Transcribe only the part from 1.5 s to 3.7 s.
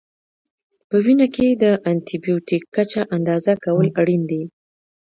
د انټي بیوټیک کچه اندازه